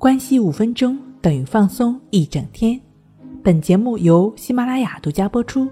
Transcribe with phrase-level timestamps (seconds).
[0.00, 2.80] 关系五分钟等于放松一整天。
[3.44, 5.68] 本节目由喜马拉雅独家播出。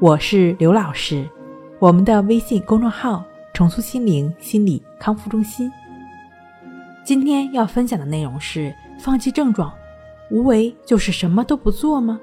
[0.00, 1.28] 我是刘老师，
[1.78, 5.70] 我们的微信公众号“重塑心灵心理康复中心”。
[7.04, 9.70] 今天要分享的内容是：放弃症状，
[10.30, 12.18] 无为就是什么都不做吗？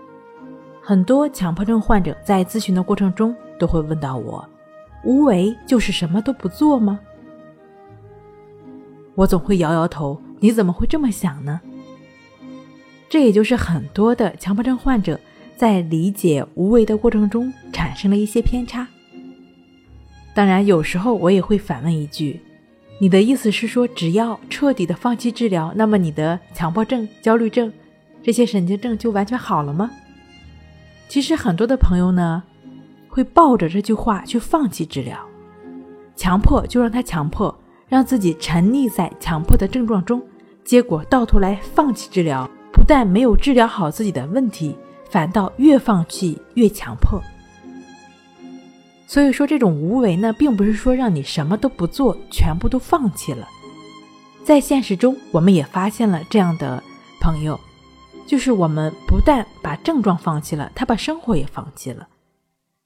[0.81, 4.43] 很多强迫症患者在咨询的过程中都会问到我
[5.05, 6.99] ：“无为就是什么都不做吗？”
[9.13, 10.19] 我总会摇摇头。
[10.39, 11.61] 你怎么会这么想呢？
[13.07, 15.19] 这也就是很多的强迫症患者
[15.55, 18.87] 在理解无为的过程中产生了一些偏差。
[20.33, 22.41] 当然，有时候我也会反问一句
[22.99, 27.71] ：“你的意思是说，只要彻底的放弃治疗，那么你的强迫症、焦虑症
[28.21, 29.89] 这些神经症就完全好了吗？”
[31.07, 32.43] 其实，很多的朋友呢
[33.07, 35.17] 会抱着这句话去放弃治疗，
[36.17, 37.57] 强迫就让他强迫。
[37.87, 40.21] 让自己沉溺在强迫的症状中，
[40.63, 44.75] 结果到头来放弃治疗，不但没有治疗好自己的问题，
[45.09, 47.21] 反倒越放弃越强迫。
[49.07, 53.47] 所以说，这种无为呢，并不是说让你什么都不做，全部都放弃了。
[54.43, 56.81] 在现实中，我们也发现了这样的
[57.21, 57.59] 朋友，
[58.25, 62.07] 就是我们不但把症状放弃了，他把生活也放弃了。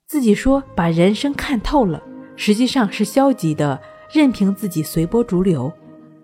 [0.08, 2.04] 自己说把人生看透了，
[2.36, 3.80] 实际上是消极的。
[4.12, 5.72] 任凭自己随波逐流，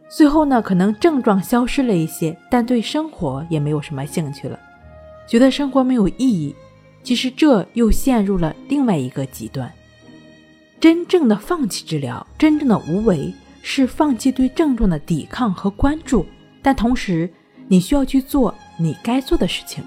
[0.10, 4.60] 最后呢，可能症状消失了一些，但对生活也没有什么兴趣了，
[5.28, 6.56] 觉得生活没有意义。
[7.04, 9.72] 其实这又陷入了另外一个极端。
[10.80, 16.26] 真正的放弃治疗，真正的无为，是放弃对症状的抵抗和关注，
[16.64, 17.32] 但同时
[17.68, 19.84] 你需要去做你该做的事情，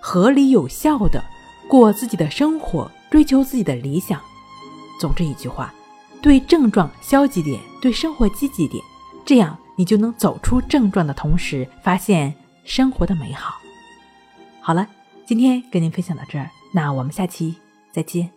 [0.00, 1.22] 合理有效的
[1.68, 4.18] 过自己的生活，追求自己的理想。
[4.98, 5.72] 总之一句话。
[6.24, 8.82] 对症状消极点，对生活积极点，
[9.26, 13.56] 这样你就能走出症状的同时，发现生活的美好。
[14.58, 14.88] 好了，
[15.26, 17.54] 今天跟您分享到这儿，那我们下期
[17.92, 18.30] 再见。